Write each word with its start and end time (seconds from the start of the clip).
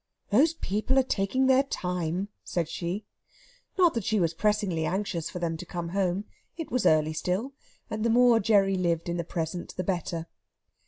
"Those 0.31 0.55
people 0.55 0.97
are 0.97 1.03
taking 1.03 1.45
their 1.45 1.61
time," 1.61 2.29
said 2.43 2.67
she. 2.67 3.05
Not 3.77 3.93
that 3.93 4.03
she 4.03 4.19
was 4.19 4.33
pressingly 4.33 4.83
anxious 4.83 5.29
for 5.29 5.37
them 5.37 5.57
to 5.57 5.65
come 5.67 5.89
home. 5.89 6.25
It 6.57 6.71
was 6.71 6.87
early 6.87 7.13
still, 7.13 7.53
and 7.87 8.03
the 8.03 8.09
more 8.09 8.39
Gerry 8.39 8.77
lived 8.77 9.09
in 9.09 9.17
the 9.17 9.23
present 9.23 9.75
the 9.77 9.83
better. 9.83 10.25